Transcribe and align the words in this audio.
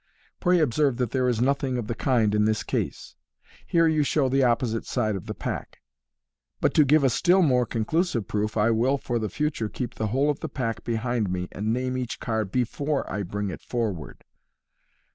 Pray 0.39 0.59
ob 0.59 0.73
serve 0.73 0.97
that 0.97 1.11
there 1.11 1.29
is 1.29 1.39
nothing 1.41 1.77
of 1.77 1.85
the 1.85 1.93
kind 1.93 2.33
in 2.33 2.45
this 2.45 2.63
case" 2.63 3.13
(here 3.67 3.85
you 3.87 4.01
show 4.01 4.27
the 4.29 4.41
opposite 4.43 4.83
side 4.83 5.15
of 5.15 5.27
the 5.27 5.35
pack), 5.35 5.79
"but, 6.59 6.73
to 6.73 6.83
give 6.83 7.03
a 7.03 7.09
still 7.11 7.43
more 7.43 7.67
conclusive 7.67 8.27
proof, 8.27 8.57
I 8.57 8.71
will 8.71 8.97
for 8.97 9.19
the 9.19 9.29
future 9.29 9.69
keep 9.69 9.93
the 9.93 10.07
whole 10.07 10.31
of 10.31 10.39
the 10.39 10.49
pack 10.49 10.83
behind 10.83 11.29
me, 11.29 11.49
and 11.51 11.71
name 11.71 11.95
each 11.95 12.19
card 12.19 12.51
before 12.51 13.07
I 13.13 13.21
bring 13.21 13.51
it 13.51 13.61
forward. 13.61 14.23